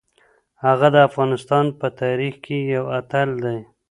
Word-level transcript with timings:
هغه 0.65 0.87
د 0.95 0.97
افغانستان 1.09 1.65
په 1.79 1.87
تاریخ 2.01 2.33
کې 2.45 2.57
یو 2.75 2.85
اتل 2.99 3.29
دی. 3.43 3.59